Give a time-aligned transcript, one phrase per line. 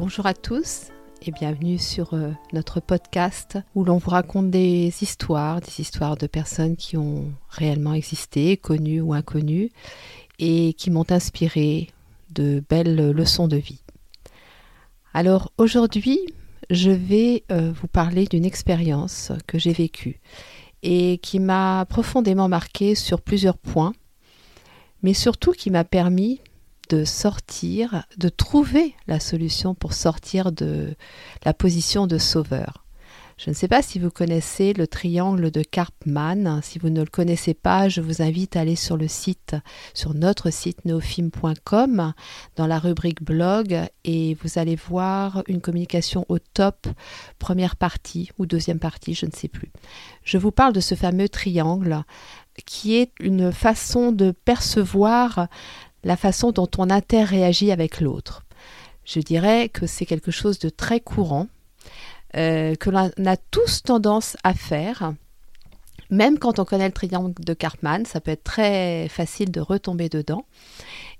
[0.00, 0.86] Bonjour à tous
[1.20, 6.26] et bienvenue sur euh, notre podcast où l'on vous raconte des histoires, des histoires de
[6.26, 9.68] personnes qui ont réellement existé, connues ou inconnues,
[10.38, 11.90] et qui m'ont inspiré
[12.30, 13.82] de belles leçons de vie.
[15.12, 16.18] Alors aujourd'hui,
[16.70, 20.18] je vais euh, vous parler d'une expérience que j'ai vécue
[20.82, 23.92] et qui m'a profondément marqué sur plusieurs points,
[25.02, 26.40] mais surtout qui m'a permis
[26.90, 30.96] de sortir, de trouver la solution pour sortir de
[31.44, 32.84] la position de sauveur.
[33.38, 36.60] Je ne sais pas si vous connaissez le triangle de Karpman.
[36.62, 39.56] Si vous ne le connaissez pas, je vous invite à aller sur le site,
[39.94, 42.12] sur notre site neofilm.com,
[42.56, 46.86] dans la rubrique blog, et vous allez voir une communication au top,
[47.38, 49.72] première partie ou deuxième partie, je ne sais plus.
[50.22, 52.04] Je vous parle de ce fameux triangle
[52.66, 55.48] qui est une façon de percevoir
[56.04, 58.44] la façon dont on interréagit avec l'autre.
[59.04, 61.48] Je dirais que c'est quelque chose de très courant
[62.36, 65.14] euh, que l'on a tous tendance à faire.
[66.10, 70.08] Même quand on connaît le triangle de Karpman, ça peut être très facile de retomber
[70.08, 70.44] dedans.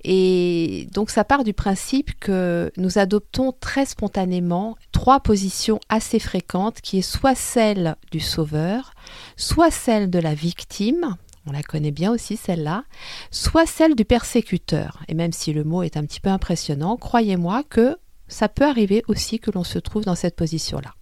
[0.03, 6.81] Et donc ça part du principe que nous adoptons très spontanément trois positions assez fréquentes,
[6.81, 8.95] qui est soit celle du sauveur,
[9.36, 12.84] soit celle de la victime, on la connaît bien aussi celle-là,
[13.30, 15.02] soit celle du persécuteur.
[15.08, 17.96] Et même si le mot est un petit peu impressionnant, croyez-moi que
[18.28, 20.95] ça peut arriver aussi que l'on se trouve dans cette position-là.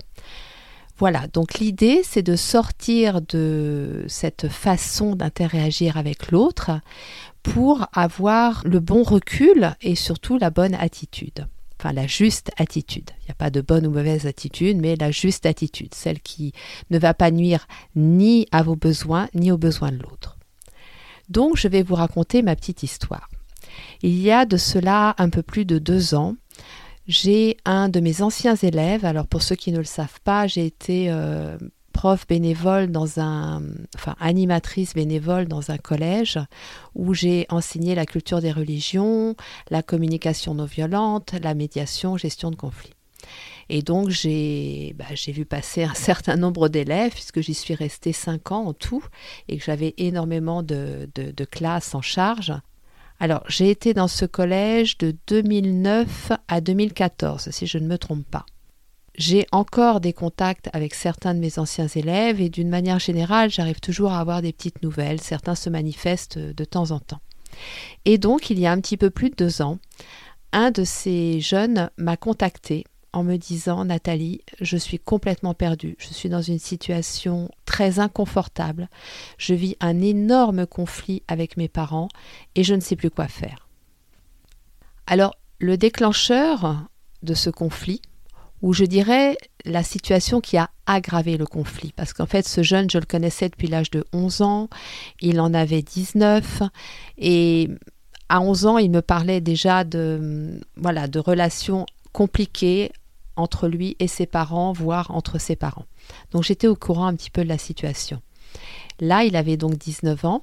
[0.97, 6.73] Voilà, donc l'idée, c'est de sortir de cette façon d'interagir avec l'autre
[7.45, 11.47] pour avoir le bon recul et surtout la bonne attitude.
[11.79, 13.11] Enfin, la juste attitude.
[13.21, 16.53] Il n'y a pas de bonne ou mauvaise attitude, mais la juste attitude, celle qui
[16.91, 20.39] ne va pas nuire ni à vos besoins, ni aux besoins de l'autre.
[21.29, 23.29] Donc, je vais vous raconter ma petite histoire.
[24.03, 26.35] Il y a de cela un peu plus de deux ans,
[27.07, 30.67] j'ai un de mes anciens élèves, alors pour ceux qui ne le savent pas, j'ai
[30.67, 31.57] été euh,
[31.99, 33.61] prof bénévole dans un,
[33.97, 36.39] enfin animatrice bénévole dans un collège
[36.95, 39.35] où j'ai enseigné la culture des religions,
[39.69, 42.95] la communication non violente, la médiation, gestion de conflits.
[43.69, 48.53] Et donc j'ai bah, vu passer un certain nombre d'élèves, puisque j'y suis restée cinq
[48.53, 49.05] ans en tout,
[49.49, 52.53] et que j'avais énormément de, de classes en charge.
[53.19, 58.25] Alors, j'ai été dans ce collège de 2009 à 2014, si je ne me trompe
[58.25, 58.47] pas.
[59.19, 63.81] J'ai encore des contacts avec certains de mes anciens élèves et d'une manière générale, j'arrive
[63.81, 65.21] toujours à avoir des petites nouvelles.
[65.21, 67.21] Certains se manifestent de temps en temps.
[68.05, 69.79] Et donc, il y a un petit peu plus de deux ans,
[70.53, 76.09] un de ces jeunes m'a contacté en me disant Nathalie, je suis complètement perdue, je
[76.09, 78.89] suis dans une situation très inconfortable,
[79.37, 82.09] je vis un énorme conflit avec mes parents
[82.55, 83.67] et je ne sais plus quoi faire.
[85.09, 86.87] Alors, le déclencheur
[87.25, 88.01] de ce conflit,
[88.63, 92.91] ou je dirais la situation qui a aggravé le conflit, parce qu'en fait ce jeune,
[92.91, 94.69] je le connaissais depuis l'âge de 11 ans,
[95.21, 96.63] il en avait 19,
[97.19, 97.69] et
[98.29, 102.93] à 11 ans, il me parlait déjà de, voilà, de relations compliquées
[103.37, 105.87] entre lui et ses parents, voire entre ses parents.
[106.33, 108.21] Donc j'étais au courant un petit peu de la situation.
[109.01, 110.43] Là, il avait donc 19 ans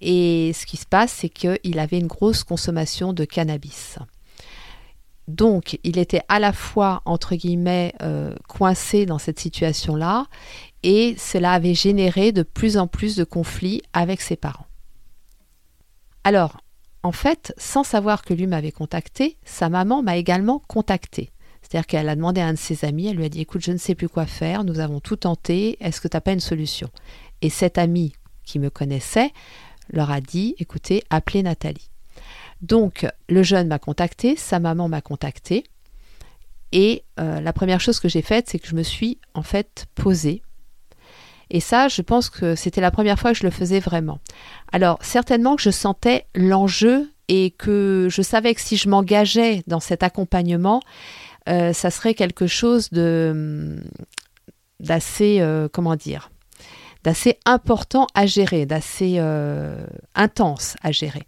[0.00, 3.98] et ce qui se passe, c'est qu'il avait une grosse consommation de cannabis.
[5.30, 10.26] Donc, il était à la fois, entre guillemets, euh, coincé dans cette situation-là,
[10.82, 14.66] et cela avait généré de plus en plus de conflits avec ses parents.
[16.24, 16.60] Alors,
[17.02, 21.30] en fait, sans savoir que lui m'avait contacté, sa maman m'a également contacté.
[21.62, 23.72] C'est-à-dire qu'elle a demandé à un de ses amis, elle lui a dit écoute, je
[23.72, 26.40] ne sais plus quoi faire, nous avons tout tenté, est-ce que tu n'as pas une
[26.40, 26.90] solution?
[27.42, 28.12] Et cet ami
[28.44, 29.30] qui me connaissait
[29.90, 31.89] leur a dit écoutez, appelez Nathalie.
[32.62, 35.64] Donc le jeune m'a contacté, sa maman m'a contacté,
[36.72, 39.86] et euh, la première chose que j'ai faite, c'est que je me suis en fait
[39.94, 40.42] posée.
[41.50, 44.20] Et ça, je pense que c'était la première fois que je le faisais vraiment.
[44.72, 49.80] Alors certainement que je sentais l'enjeu et que je savais que si je m'engageais dans
[49.80, 50.80] cet accompagnement,
[51.48, 53.82] euh, ça serait quelque chose de
[54.78, 56.30] d'assez, euh, comment dire,
[57.04, 61.26] d'assez important à gérer, d'assez euh, intense à gérer.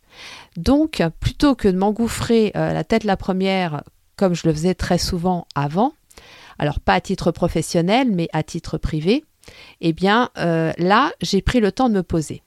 [0.57, 3.83] Donc, plutôt que de m'engouffrer euh, la tête la première,
[4.17, 5.95] comme je le faisais très souvent avant,
[6.59, 9.25] alors pas à titre professionnel, mais à titre privé,
[9.81, 12.43] eh bien euh, là, j'ai pris le temps de me poser.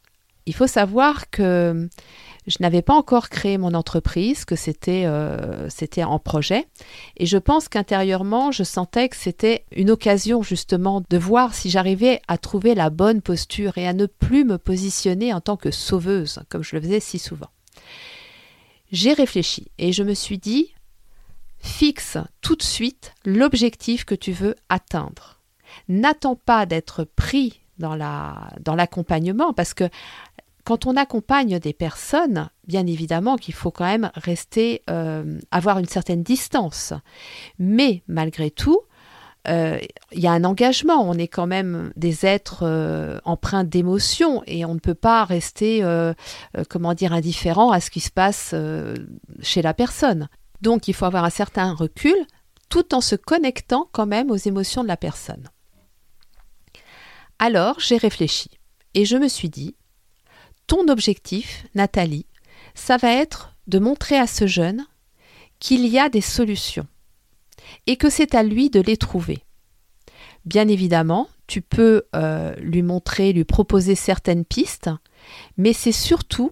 [0.45, 1.89] Il faut savoir que
[2.47, 6.67] je n'avais pas encore créé mon entreprise, que c'était euh, c'était en projet.
[7.17, 12.21] Et je pense qu'intérieurement, je sentais que c'était une occasion justement de voir si j'arrivais
[12.27, 16.41] à trouver la bonne posture et à ne plus me positionner en tant que sauveuse,
[16.49, 17.49] comme je le faisais si souvent.
[18.91, 20.73] J'ai réfléchi et je me suis dit,
[21.57, 25.41] fixe tout de suite l'objectif que tu veux atteindre.
[25.89, 29.89] N'attends pas d'être pris dans l'accompagnement parce que
[30.65, 35.85] quand on accompagne des personnes, bien évidemment qu'il faut quand même rester, euh, avoir une
[35.85, 36.91] certaine distance.
[37.59, 38.81] Mais malgré tout,
[39.47, 39.77] euh,
[40.11, 41.07] il y a un engagement.
[41.07, 45.83] On est quand même des êtres euh, empreints d'émotions et on ne peut pas rester,
[46.67, 48.55] comment dire, indifférent à ce qui se passe
[49.41, 50.27] chez la personne.
[50.61, 52.15] Donc, il faut avoir un certain recul
[52.69, 55.47] tout en se connectant quand même aux émotions de la personne.
[57.37, 58.49] Alors, j'ai réfléchi
[58.95, 59.75] et je me suis dit,
[60.67, 62.25] ton objectif, Nathalie,
[62.73, 64.85] ça va être de montrer à ce jeune
[65.59, 66.87] qu'il y a des solutions
[67.87, 69.43] et que c'est à lui de les trouver.
[70.45, 74.89] Bien évidemment, tu peux euh, lui montrer, lui proposer certaines pistes,
[75.57, 76.51] mais c'est surtout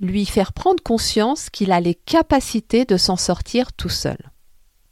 [0.00, 4.18] lui faire prendre conscience qu'il a les capacités de s'en sortir tout seul.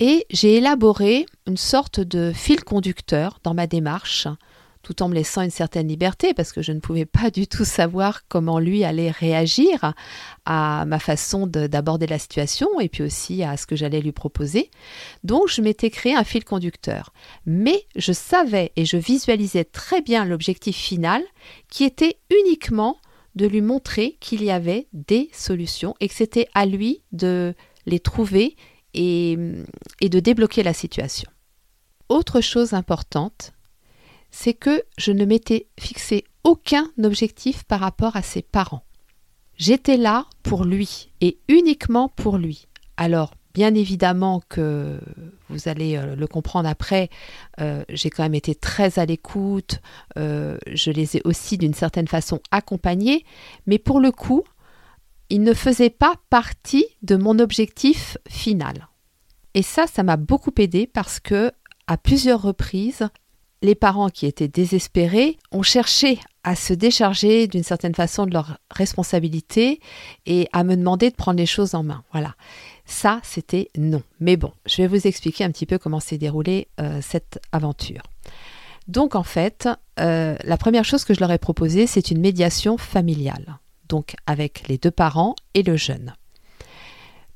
[0.01, 4.29] Et j'ai élaboré une sorte de fil conducteur dans ma démarche
[4.83, 7.65] tout en me laissant une certaine liberté parce que je ne pouvais pas du tout
[7.65, 9.95] savoir comment lui allait réagir
[10.45, 14.71] à ma façon d'aborder la situation et puis aussi à ce que j'allais lui proposer.
[15.25, 17.13] Donc je m'étais créé un fil conducteur.
[17.47, 21.23] Mais je savais et je visualisais très bien l'objectif final
[21.71, 22.99] qui était uniquement
[23.35, 27.55] de lui montrer qu'il y avait des solutions et que c'était à lui de
[27.87, 28.57] les trouver
[28.95, 29.39] et,
[30.01, 31.31] et de débloquer la situation.
[32.09, 33.53] Autre chose importante,
[34.31, 38.85] c'est que je ne m'étais fixé aucun objectif par rapport à ses parents.
[39.57, 42.69] J'étais là pour lui et uniquement pour lui.
[42.97, 45.01] Alors, bien évidemment que
[45.49, 47.11] vous allez euh, le comprendre après,
[47.61, 49.81] euh, j'ai quand même été très à l'écoute,
[50.17, 53.25] euh, je les ai aussi d'une certaine façon accompagnés,
[53.67, 54.45] mais pour le coup,
[55.29, 58.89] ils ne faisaient pas partie de mon objectif final.
[59.55, 61.51] Et ça, ça m'a beaucoup aidé parce que
[61.89, 63.09] à plusieurs reprises,
[63.63, 68.59] les parents qui étaient désespérés ont cherché à se décharger d'une certaine façon de leurs
[68.71, 69.81] responsabilités
[70.27, 72.05] et à me demander de prendre les choses en main.
[72.13, 72.35] Voilà.
[72.87, 74.03] Ça, c'était non.
[74.21, 78.03] Mais bon, je vais vous expliquer un petit peu comment s'est déroulée euh, cette aventure.
[78.87, 79.69] Donc en fait,
[80.01, 83.59] euh, la première chose que je leur ai proposée, c'est une médiation familiale,
[83.89, 86.15] donc avec les deux parents et le jeune.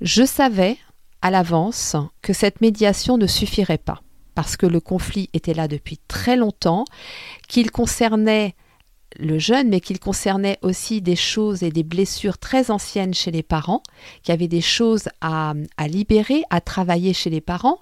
[0.00, 0.78] Je savais
[1.20, 4.02] à l'avance que cette médiation ne suffirait pas
[4.34, 6.84] parce que le conflit était là depuis très longtemps,
[7.48, 8.54] qu'il concernait
[9.18, 13.42] le jeune, mais qu'il concernait aussi des choses et des blessures très anciennes chez les
[13.42, 13.82] parents,
[14.22, 17.80] qu'il y avait des choses à, à libérer, à travailler chez les parents,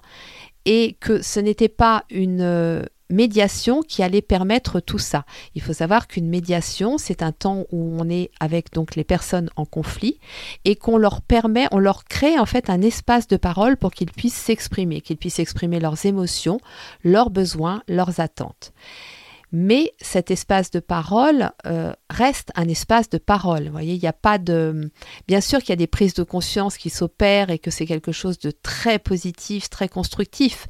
[0.65, 5.25] et que ce n'était pas une médiation qui allait permettre tout ça.
[5.55, 9.49] Il faut savoir qu'une médiation, c'est un temps où on est avec donc les personnes
[9.55, 10.19] en conflit
[10.65, 14.11] et qu'on leur permet, on leur crée en fait un espace de parole pour qu'ils
[14.11, 16.59] puissent s'exprimer, qu'ils puissent exprimer leurs émotions,
[17.03, 18.73] leurs besoins, leurs attentes
[19.51, 23.69] mais cet espace de parole euh, reste un espace de parole.
[23.69, 24.91] Voyez, il n'y a pas de.
[25.27, 28.11] Bien sûr qu'il y a des prises de conscience qui s'opèrent et que c'est quelque
[28.11, 30.67] chose de très positif, très constructif,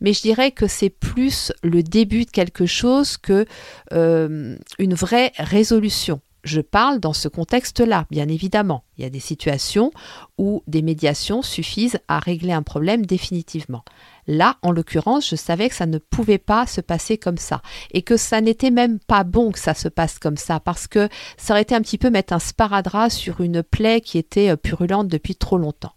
[0.00, 3.46] mais je dirais que c'est plus le début de quelque chose que
[3.92, 6.20] euh, une vraie résolution.
[6.44, 8.84] Je parle dans ce contexte-là, bien évidemment.
[8.98, 9.92] Il y a des situations
[10.38, 13.84] où des médiations suffisent à régler un problème définitivement.
[14.26, 17.60] Là, en l'occurrence, je savais que ça ne pouvait pas se passer comme ça
[17.92, 21.08] et que ça n'était même pas bon que ça se passe comme ça parce que
[21.36, 24.56] ça aurait été un petit peu mettre un sparadrap sur une plaie qui était euh,
[24.56, 25.94] purulente depuis trop longtemps.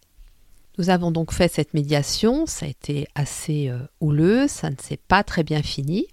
[0.77, 4.99] Nous avons donc fait cette médiation, ça a été assez euh, houleux, ça ne s'est
[5.07, 6.07] pas très bien fini,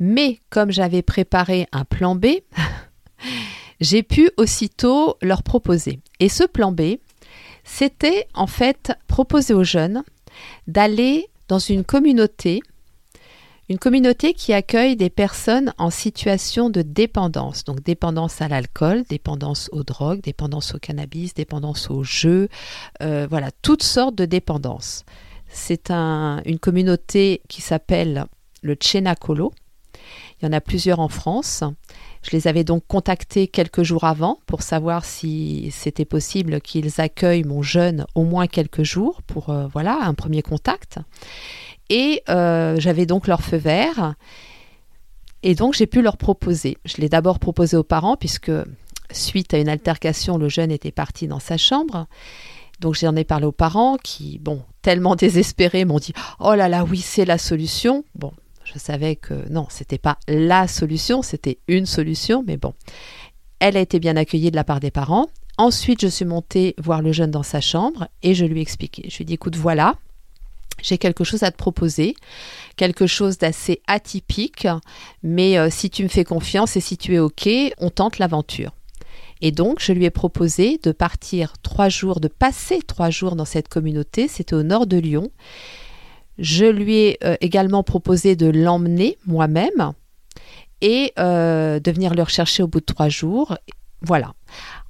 [0.00, 2.26] mais comme j'avais préparé un plan B,
[3.80, 6.00] j'ai pu aussitôt leur proposer.
[6.18, 6.96] Et ce plan B,
[7.62, 10.02] c'était en fait proposer aux jeunes
[10.66, 12.62] d'aller dans une communauté,
[13.68, 19.68] une communauté qui accueille des personnes en situation de dépendance, donc dépendance à l'alcool, dépendance
[19.72, 22.48] aux drogues, dépendance au cannabis, dépendance aux jeux,
[23.02, 25.04] euh, voilà, toutes sortes de dépendances.
[25.48, 28.26] C'est un, une communauté qui s'appelle
[28.62, 29.52] le Chenakolo,
[30.40, 31.64] Il y en a plusieurs en France.
[32.22, 37.44] Je les avais donc contactés quelques jours avant pour savoir si c'était possible qu'ils accueillent
[37.44, 40.98] mon jeune au moins quelques jours pour euh, voilà un premier contact.
[41.88, 44.14] Et euh, j'avais donc leur feu vert.
[45.42, 46.76] Et donc j'ai pu leur proposer.
[46.84, 48.52] Je l'ai d'abord proposé aux parents puisque
[49.10, 52.06] suite à une altercation, le jeune était parti dans sa chambre.
[52.80, 56.84] Donc j'en ai parlé aux parents qui, bon, tellement désespérés, m'ont dit "Oh là là,
[56.84, 58.32] oui, c'est la solution." Bon,
[58.72, 62.74] je savais que non, c'était pas la solution, c'était une solution, mais bon.
[63.58, 65.28] Elle a été bien accueillie de la part des parents.
[65.58, 69.04] Ensuite, je suis montée voir le jeune dans sa chambre et je lui ai expliqué.
[69.10, 69.96] Je lui ai dit "Écoute, voilà,
[70.82, 72.14] j'ai quelque chose à te proposer,
[72.76, 74.66] quelque chose d'assez atypique,
[75.22, 77.48] mais euh, si tu me fais confiance et si tu es OK,
[77.78, 78.72] on tente l'aventure.
[79.42, 83.44] Et donc, je lui ai proposé de partir trois jours, de passer trois jours dans
[83.46, 84.28] cette communauté.
[84.28, 85.30] C'était au nord de Lyon.
[86.40, 89.92] Je lui ai euh, également proposé de l'emmener moi-même
[90.80, 93.56] et euh, de venir le rechercher au bout de trois jours.
[94.02, 94.32] Voilà.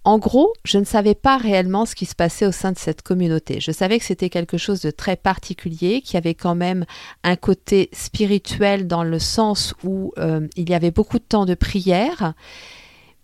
[0.04, 3.02] En gros, je ne savais pas réellement ce qui se passait au sein de cette
[3.02, 3.61] communauté.
[3.61, 6.87] Je savais que c'était quelque chose de très particulier, qui avait quand même
[7.23, 11.54] un côté spirituel dans le sens où euh, il y avait beaucoup de temps de
[11.54, 12.33] prière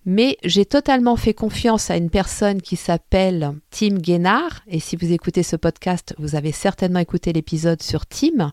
[0.06, 4.62] mais j'ai totalement fait confiance à une personne qui s'appelle Tim Guénard.
[4.68, 8.52] Et si vous écoutez ce podcast, vous avez certainement écouté l'épisode sur Tim.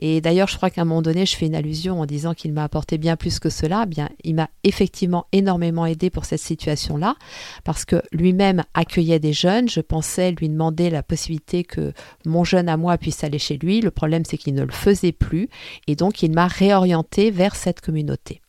[0.00, 2.52] Et d'ailleurs, je crois qu'à un moment donné, je fais une allusion en disant qu'il
[2.52, 3.86] m'a apporté bien plus que cela.
[3.86, 7.14] Bien, il m'a effectivement énormément aidé pour cette situation-là,
[7.62, 9.68] parce que lui-même accueillait des jeunes.
[9.68, 11.92] Je pensais lui demander la possibilité que
[12.26, 13.80] mon jeune à moi puisse aller chez lui.
[13.80, 15.48] Le problème, c'est qu'il ne le faisait plus.
[15.86, 18.40] Et donc, il m'a réorienté vers cette communauté.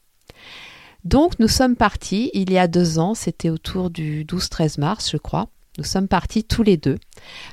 [1.03, 5.17] Donc nous sommes partis il y a deux ans, c'était autour du 12-13 mars je
[5.17, 5.47] crois.
[5.77, 6.97] Nous sommes partis tous les deux.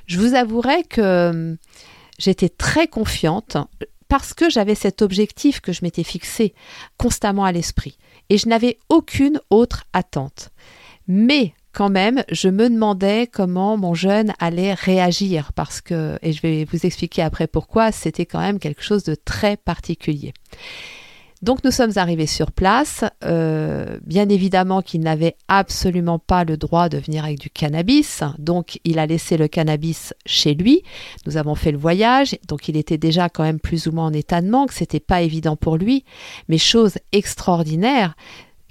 [0.07, 1.57] Je vous avouerai que hum,
[2.19, 3.57] j'étais très confiante
[4.09, 6.55] parce que j'avais cet objectif que je m'étais fixé
[6.97, 7.99] constamment à l'esprit
[8.29, 10.51] et je n'avais aucune autre attente.
[11.09, 16.41] Mais quand même, je me demandais comment mon jeune allait réagir parce que, et je
[16.41, 20.33] vais vous expliquer après pourquoi, c'était quand même quelque chose de très particulier.
[21.43, 23.05] Donc nous sommes arrivés sur place.
[23.25, 28.23] Euh, bien évidemment qu'il n'avait absolument pas le droit de venir avec du cannabis.
[28.39, 30.83] Donc il a laissé le cannabis chez lui.
[31.27, 32.37] Nous avons fait le voyage.
[32.49, 34.73] Donc il était déjà quand même plus ou moins en état de manque.
[34.73, 36.05] C'était pas évident pour lui.
[36.49, 38.17] Mais chose extraordinaire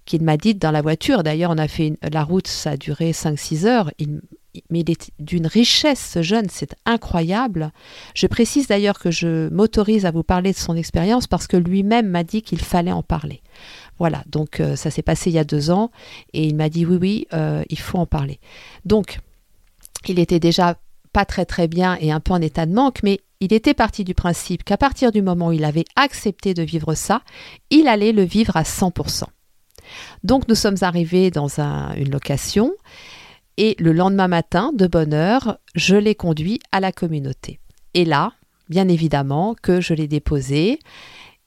[0.05, 1.23] qu'il m'a dit dans la voiture.
[1.23, 3.91] D'ailleurs, on a fait la route, ça a duré 5-6 heures.
[4.69, 7.71] Mais il est d'une richesse, ce jeune, c'est incroyable.
[8.13, 12.07] Je précise d'ailleurs que je m'autorise à vous parler de son expérience parce que lui-même
[12.07, 13.41] m'a dit qu'il fallait en parler.
[13.97, 15.91] Voilà, donc euh, ça s'est passé il y a deux ans
[16.33, 18.39] et il m'a dit oui, oui, euh, il faut en parler.
[18.85, 19.19] Donc,
[20.07, 20.77] il était déjà
[21.13, 24.03] pas très très bien et un peu en état de manque, mais il était parti
[24.03, 27.21] du principe qu'à partir du moment où il avait accepté de vivre ça,
[27.69, 29.23] il allait le vivre à 100%.
[30.23, 32.73] Donc nous sommes arrivés dans une location
[33.57, 37.59] et le lendemain matin, de bonne heure, je l'ai conduit à la communauté.
[37.93, 38.33] Et là,
[38.69, 40.79] bien évidemment, que je l'ai déposé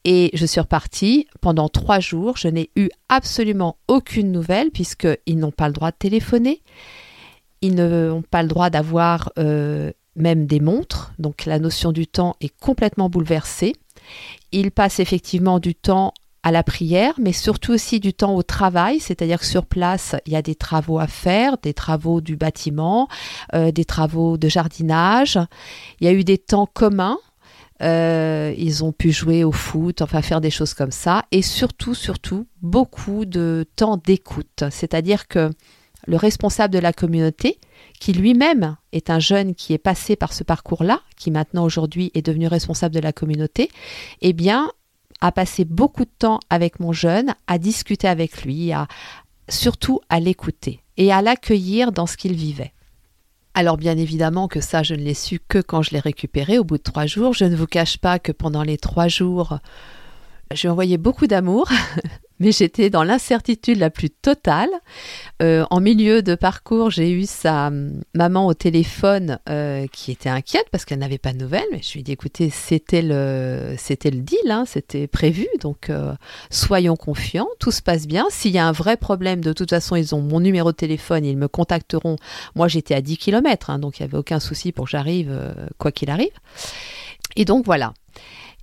[0.04, 2.36] et je suis repartie pendant trois jours.
[2.36, 6.62] Je n'ai eu absolument aucune nouvelle puisqu'ils n'ont pas le droit de téléphoner.
[7.60, 11.12] Ils n'ont pas le droit d'avoir euh, même des montres.
[11.18, 13.74] Donc la notion du temps est complètement bouleversée.
[14.52, 19.00] Ils passent effectivement du temps à la prière, mais surtout aussi du temps au travail,
[19.00, 23.08] c'est-à-dire que sur place, il y a des travaux à faire, des travaux du bâtiment,
[23.54, 25.38] euh, des travaux de jardinage.
[26.00, 27.18] Il y a eu des temps communs.
[27.80, 31.94] Euh, ils ont pu jouer au foot, enfin faire des choses comme ça, et surtout,
[31.94, 34.64] surtout, beaucoup de temps d'écoute.
[34.70, 35.50] C'est-à-dire que
[36.06, 37.60] le responsable de la communauté,
[38.00, 42.22] qui lui-même est un jeune qui est passé par ce parcours-là, qui maintenant aujourd'hui est
[42.22, 43.68] devenu responsable de la communauté,
[44.22, 44.70] eh bien,
[45.20, 48.86] à passer beaucoup de temps avec mon jeune, à discuter avec lui, à
[49.48, 52.72] surtout à l'écouter et à l'accueillir dans ce qu'il vivait.
[53.54, 56.64] Alors bien évidemment que ça, je ne l'ai su que quand je l'ai récupéré au
[56.64, 57.32] bout de trois jours.
[57.32, 59.58] Je ne vous cache pas que pendant les trois jours,
[60.52, 61.68] j'ai envoyé beaucoup d'amour,
[62.40, 64.70] mais j'étais dans l'incertitude la plus totale.
[65.42, 67.70] Euh, en milieu de parcours, j'ai eu sa
[68.14, 71.66] maman au téléphone euh, qui était inquiète parce qu'elle n'avait pas de nouvelles.
[71.72, 75.90] Mais je lui ai dit, écoutez, c'était le, c'était le deal, hein, c'était prévu, donc
[75.90, 76.14] euh,
[76.50, 78.26] soyons confiants, tout se passe bien.
[78.30, 81.24] S'il y a un vrai problème, de toute façon, ils ont mon numéro de téléphone,
[81.24, 82.16] ils me contacteront.
[82.54, 85.36] Moi, j'étais à 10 km, hein, donc il n'y avait aucun souci pour que j'arrive,
[85.78, 86.28] quoi qu'il arrive.
[87.36, 87.92] Et donc voilà.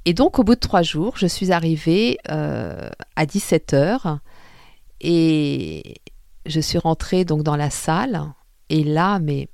[0.05, 4.19] Et donc, au bout de trois jours, je suis arrivée euh, à 17h
[5.01, 5.95] et
[6.45, 8.21] je suis rentrée donc dans la salle.
[8.69, 9.49] Et là, mais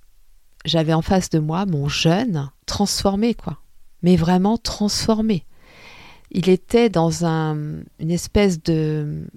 [0.66, 3.60] j'avais en face de moi mon jeune transformé, quoi.
[4.04, 5.46] Mais vraiment transformé.
[6.32, 7.56] il était dans un,
[8.00, 9.28] une espèce de,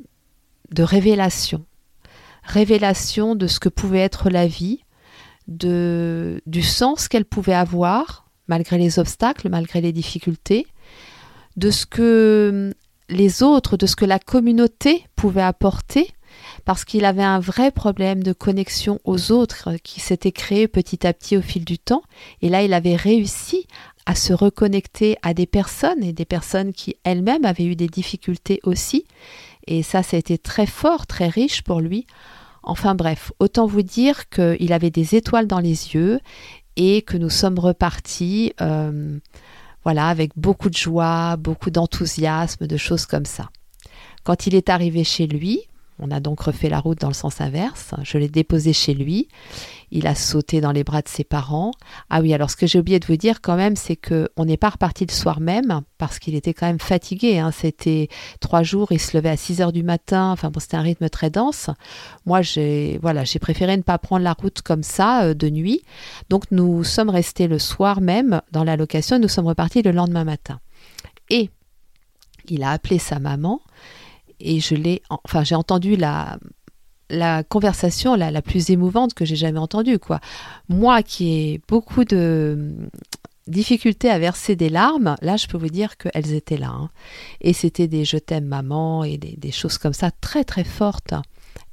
[0.73, 1.65] de révélation.
[2.43, 4.85] Révélation de ce que pouvait être la vie,
[5.49, 10.67] de, du sens qu'elle pouvait avoir, malgré les obstacles, malgré les difficultés,
[11.57, 12.75] de ce que
[13.09, 16.09] les autres, de ce que la communauté pouvait apporter,
[16.65, 21.13] parce qu'il avait un vrai problème de connexion aux autres qui s'était créé petit à
[21.13, 22.03] petit au fil du temps.
[22.43, 23.67] Et là, il avait réussi
[24.07, 28.61] à se reconnecter à des personnes et des personnes qui elles-mêmes avaient eu des difficultés
[28.65, 29.05] aussi.
[29.67, 32.07] Et ça, ça a été très fort, très riche pour lui.
[32.63, 36.21] Enfin bref, autant vous dire qu'il avait des étoiles dans les yeux
[36.77, 39.19] et que nous sommes repartis, euh,
[39.85, 43.51] voilà, avec beaucoup de joie, beaucoup d'enthousiasme, de choses comme ça.
[44.25, 45.61] Quand il est arrivé chez lui,
[45.99, 47.95] on a donc refait la route dans le sens inverse.
[48.03, 49.29] Je l'ai déposé chez lui.
[49.93, 51.71] Il a sauté dans les bras de ses parents.
[52.11, 54.45] Ah oui, alors ce que j'ai oublié de vous dire quand même, c'est que on
[54.45, 57.39] n'est pas reparti le soir même parce qu'il était quand même fatigué.
[57.39, 57.53] Hein.
[57.53, 58.09] C'était
[58.41, 60.33] trois jours, il se levait à 6 heures du matin.
[60.33, 61.71] Enfin bon, c'était un rythme très dense.
[62.27, 65.83] Moi, j'ai voilà, j'ai préféré ne pas prendre la route comme ça euh, de nuit.
[66.29, 69.17] Donc nous sommes restés le soir même dans la location.
[69.17, 70.59] Et nous sommes repartis le lendemain matin.
[71.31, 71.51] Et
[72.49, 73.61] il a appelé sa maman
[74.41, 76.39] et je l'ai, enfin, j'ai entendu la,
[77.11, 80.21] la conversation la, la plus émouvante que j'ai jamais entendue, quoi.
[80.69, 82.89] Moi qui ai beaucoup de
[83.47, 86.71] difficultés à verser des larmes, là, je peux vous dire qu'elles étaient là.
[86.71, 86.91] Hein.
[87.41, 91.15] Et c'était des je t'aime maman et des, des, choses comme ça très très fortes.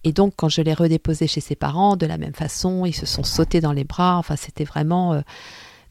[0.03, 3.05] Et donc, quand je l'ai redéposé chez ses parents, de la même façon, ils se
[3.05, 4.17] sont sautés dans les bras.
[4.17, 5.21] Enfin, c'était vraiment euh,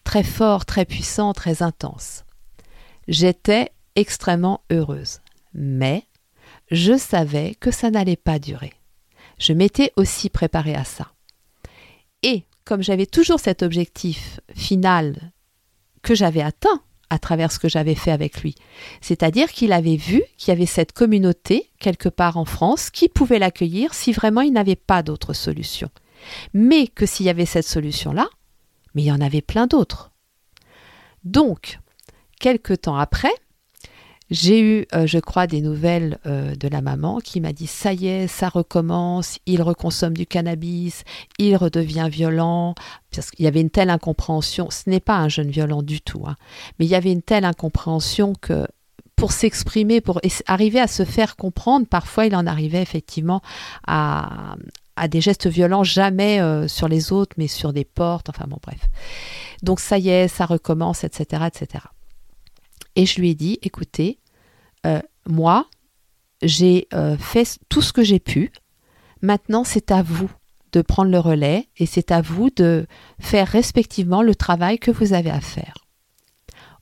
[0.05, 2.25] très fort, très puissant, très intense.
[3.09, 5.21] J'étais extrêmement heureuse.
[5.55, 6.05] Mais
[6.71, 8.73] je savais que ça n'allait pas durer.
[9.39, 11.13] Je m'étais aussi préparée à ça.
[12.23, 15.33] Et comme j'avais toujours cet objectif final
[16.03, 18.55] que j'avais atteint à travers ce que j'avais fait avec lui,
[19.01, 23.41] c'est-à-dire qu'il avait vu qu'il y avait cette communauté quelque part en France qui pouvait
[23.41, 25.89] l'accueillir si vraiment il n'avait pas d'autre solution.
[26.53, 28.29] Mais que s'il y avait cette solution-là,
[28.95, 30.13] mais il y en avait plein d'autres.
[31.25, 31.81] Donc,
[32.39, 33.33] quelque temps après,
[34.31, 37.93] j'ai eu, euh, je crois, des nouvelles euh, de la maman qui m'a dit ça
[37.93, 41.05] y est, ça recommence, il reconsomme du cannabis,
[41.39, 42.75] il redevient violent,
[43.15, 44.71] parce qu'il y avait une telle incompréhension.
[44.71, 46.37] Ce n'est pas un jeune violent du tout, hein,
[46.79, 48.67] mais il y avait une telle incompréhension que
[49.17, 53.43] pour s'exprimer, pour arriver à se faire comprendre, parfois il en arrivait effectivement
[53.87, 54.57] à,
[54.97, 58.59] à des gestes violents, jamais euh, sur les autres, mais sur des portes, enfin bon,
[58.63, 58.81] bref.
[59.63, 61.85] Donc ça y est, ça recommence, etc., etc.
[63.01, 64.19] Et je lui ai dit, écoutez,
[64.85, 65.71] euh, moi,
[66.43, 68.53] j'ai euh, fait tout ce que j'ai pu.
[69.23, 70.31] Maintenant, c'est à vous
[70.73, 72.87] de prendre le relais et c'est à vous de
[73.19, 75.73] faire respectivement le travail que vous avez à faire.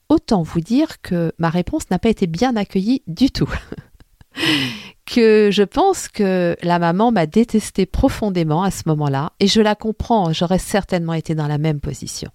[0.09, 3.49] Autant vous dire que ma réponse n'a pas été bien accueillie du tout.
[5.07, 9.75] que je pense que la maman m'a détesté profondément à ce moment-là, et je la
[9.75, 12.31] comprends, j'aurais certainement été dans la même position.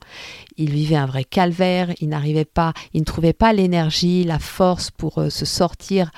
[0.57, 4.89] Il vivait un vrai calvaire, il n'arrivait pas, il ne trouvait pas l'énergie, la force
[4.89, 6.11] pour euh, se sortir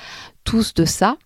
[0.44, 1.18] tous de ça.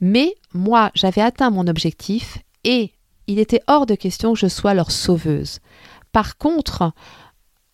[0.00, 2.92] Mais moi, j'avais atteint mon objectif et
[3.26, 5.60] il était hors de question que je sois leur sauveuse.
[6.12, 6.92] Par contre,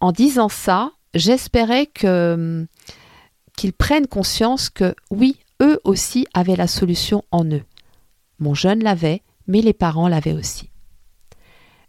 [0.01, 2.67] en disant ça, j'espérais que hum,
[3.57, 7.65] qu'ils prennent conscience que oui, eux aussi avaient la solution en eux.
[8.39, 10.71] Mon jeune l'avait, mais les parents l'avaient aussi.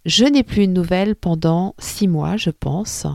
[0.06, 3.06] Je n'ai plus une nouvelle pendant six mois, je pense,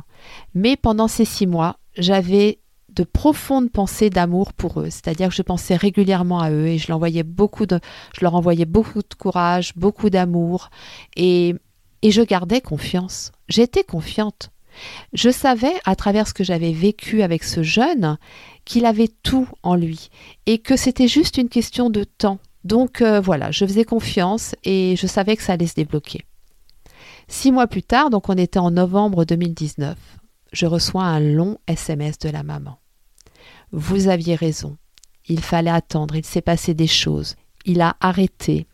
[0.55, 5.42] mais pendant ces six mois, j'avais de profondes pensées d'amour pour eux, c'est-à-dire que je
[5.42, 7.79] pensais régulièrement à eux et je, beaucoup de,
[8.14, 10.71] je leur envoyais beaucoup de courage, beaucoup d'amour
[11.14, 11.55] et,
[12.03, 13.33] et je gardais confiance.
[13.49, 14.51] J'étais confiante.
[15.12, 18.19] Je savais, à travers ce que j'avais vécu avec ce jeune,
[18.66, 20.11] qu'il avait tout en lui
[20.44, 22.38] et que c'était juste une question de temps.
[22.64, 26.26] Donc euh, voilà, je faisais confiance et je savais que ça allait se débloquer.
[27.29, 29.96] Six mois plus tard, donc on était en novembre 2019,
[30.52, 32.79] je reçois un long SMS de la maman.
[33.72, 34.76] Vous aviez raison.
[35.29, 37.37] Il fallait attendre, il s'est passé des choses.
[37.64, 38.66] Il a arrêté,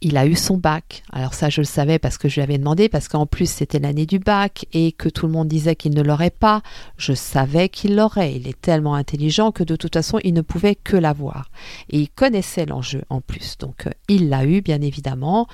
[0.00, 1.02] il a eu son bac.
[1.12, 3.78] Alors ça, je le savais parce que je lui avais demandé, parce qu'en plus c'était
[3.78, 6.62] l'année du bac et que tout le monde disait qu'il ne l'aurait pas.
[6.96, 8.34] Je savais qu'il l'aurait.
[8.34, 11.50] Il est tellement intelligent que de toute façon, il ne pouvait que l'avoir.
[11.90, 13.58] Et il connaissait l'enjeu en plus.
[13.58, 15.48] Donc euh, il l'a eu, bien évidemment.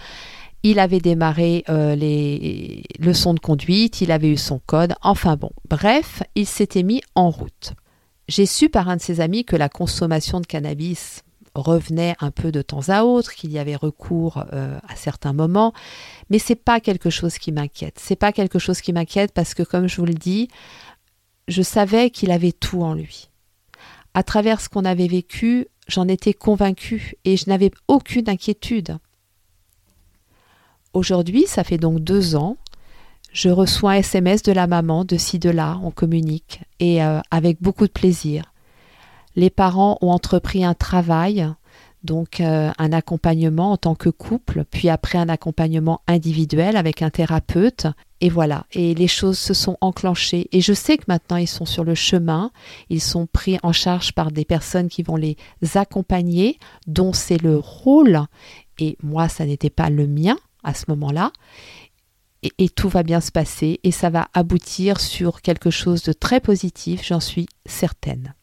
[0.63, 4.95] Il avait démarré euh, les leçons de conduite, il avait eu son code.
[5.03, 7.75] Enfin bon, bref, il s'était mis en route.
[8.29, 11.23] J'ai su par un de ses amis que la consommation de cannabis
[11.55, 15.73] revenait un peu de temps à autre, qu'il y avait recours euh, à certains moments,
[16.31, 17.99] mais c'est pas quelque chose qui m'inquiète.
[18.01, 20.49] C'est pas quelque chose qui m'inquiète parce que, comme je vous le dis,
[21.49, 23.29] je savais qu'il avait tout en lui.
[24.17, 28.99] à travers ce qu'on avait vécu, j'en étais convaincue et je n'avais aucune inquiétude.
[30.93, 32.57] Aujourd'hui, ça fait donc deux ans,
[33.33, 37.21] je reçois un SMS de la maman, de ci, de là, on communique, et euh,
[37.33, 38.54] avec beaucoup de plaisir.
[39.37, 41.49] Les parents ont entrepris un travail,
[42.03, 47.11] donc euh, un accompagnement en tant que couple, puis après un accompagnement individuel avec un
[47.11, 47.87] thérapeute,
[48.21, 51.67] et voilà, et les choses se sont enclenchées, et je sais que maintenant ils sont
[51.67, 52.51] sur le chemin,
[52.91, 55.37] ils sont pris en charge par des personnes qui vont les
[55.75, 58.21] accompagner, dont c'est le rôle,
[58.79, 61.33] et moi ça n'était pas le mien à ce moment-là,
[62.59, 63.81] et, tout va bien se passer.
[63.83, 68.35] Et ça va aboutir sur quelque chose de très positif, j'en suis certaine.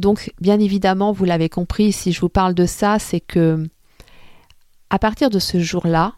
[0.00, 3.68] Donc, bien évidemment, vous l'avez compris, si je vous parle de ça, c'est que
[4.88, 6.14] à partir de ce jour-là,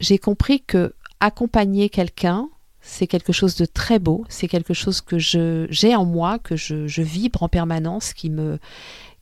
[0.00, 2.48] j'ai compris que accompagner quelqu'un,
[2.80, 6.88] c'est quelque chose de très beau, c'est quelque chose que j'ai en moi, que je,
[6.88, 8.58] je, vibre en permanence, qui, me,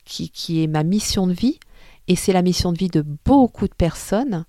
[0.05, 1.59] qui, qui est ma mission de vie,
[2.07, 4.45] et c'est la mission de vie de beaucoup de personnes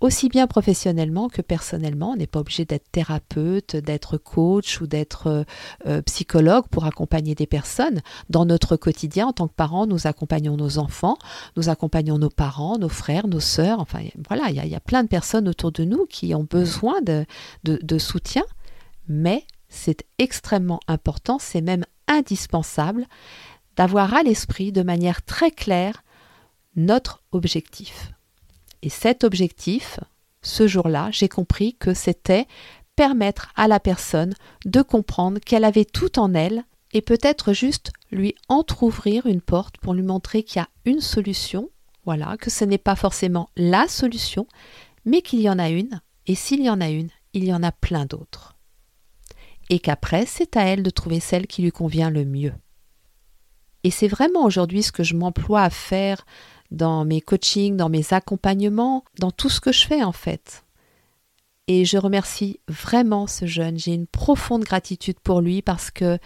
[0.00, 2.12] aussi bien professionnellement que personnellement.
[2.12, 5.44] On n'est pas obligé d'être thérapeute, d'être coach ou d'être euh,
[5.86, 8.00] euh, psychologue pour accompagner des personnes.
[8.30, 11.18] Dans notre quotidien, en tant que parents, nous accompagnons nos enfants,
[11.56, 13.80] nous accompagnons nos parents, nos frères, nos sœurs.
[13.80, 17.26] Enfin, voilà, il y, a plein de personnes autour de nous qui ont besoin de,
[17.64, 18.44] de soutien,
[19.08, 23.06] mais c'est extrêmement important, c'est même indispensable
[23.76, 26.02] d'avoir à l'esprit de manière très claire
[26.74, 28.12] notre objectif.
[28.82, 30.00] Et cet objectif,
[30.42, 32.46] ce jour-là, j'ai compris que c'était
[32.96, 38.34] permettre à la personne de comprendre qu'elle avait tout en elle et peut-être juste lui
[38.48, 41.70] entr'ouvrir une porte pour lui montrer qu'il y a une solution,
[42.04, 44.46] voilà, que ce n'est pas forcément la solution,
[45.04, 47.62] mais qu'il y en a une, et s'il y en a une, il y en
[47.62, 48.56] a plein d'autres.
[49.70, 52.54] Et qu'après, c'est à elle de trouver celle qui lui convient le mieux.
[53.84, 56.24] Et c'est vraiment aujourd'hui ce que je m'emploie à faire
[56.70, 60.64] dans mes coachings, dans mes accompagnements, dans tout ce que je fais en fait.
[61.70, 63.78] Et je remercie vraiment ce jeune.
[63.78, 66.18] J'ai une profonde gratitude pour lui parce que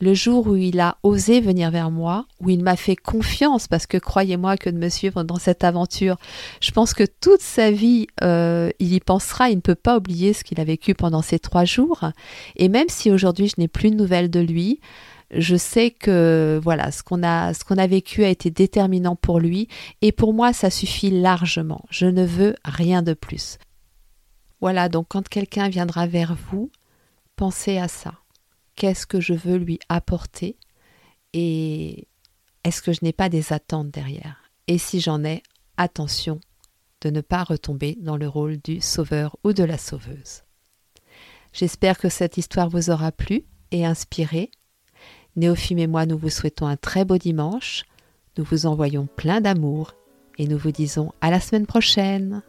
[0.00, 3.86] le jour où il a osé venir vers moi, où il m'a fait confiance, parce
[3.86, 6.16] que croyez-moi que de me suivre dans cette aventure,
[6.60, 10.32] je pense que toute sa vie, euh, il y pensera, il ne peut pas oublier
[10.32, 12.00] ce qu'il a vécu pendant ces trois jours.
[12.56, 14.80] Et même si aujourd'hui je n'ai plus de nouvelles de lui,
[15.30, 19.40] je sais que voilà, ce qu'on a ce qu'on a vécu a été déterminant pour
[19.40, 19.68] lui
[20.00, 21.84] et pour moi ça suffit largement.
[21.90, 23.58] Je ne veux rien de plus.
[24.60, 26.70] Voilà, donc quand quelqu'un viendra vers vous,
[27.36, 28.14] pensez à ça.
[28.74, 30.56] Qu'est-ce que je veux lui apporter
[31.32, 32.08] et
[32.64, 34.50] est-ce que je n'ai pas des attentes derrière?
[34.66, 35.42] Et si j'en ai,
[35.76, 36.40] attention
[37.00, 40.42] de ne pas retomber dans le rôle du sauveur ou de la sauveuse.
[41.52, 44.50] J'espère que cette histoire vous aura plu et inspiré
[45.38, 47.84] Néophime et moi, nous vous souhaitons un très beau dimanche.
[48.36, 49.94] Nous vous envoyons plein d'amour
[50.36, 52.42] et nous vous disons à la semaine prochaine.